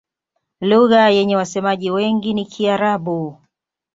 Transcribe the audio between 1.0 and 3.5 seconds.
yenye wasemaji wengi ni Kiarabu.